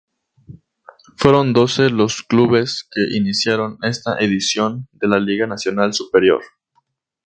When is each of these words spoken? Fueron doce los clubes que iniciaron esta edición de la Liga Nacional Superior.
Fueron 1.15 1.53
doce 1.53 1.91
los 1.91 2.23
clubes 2.23 2.87
que 2.89 3.15
iniciaron 3.15 3.77
esta 3.83 4.17
edición 4.17 4.87
de 4.93 5.07
la 5.07 5.19
Liga 5.19 5.45
Nacional 5.45 5.93
Superior. 5.93 6.41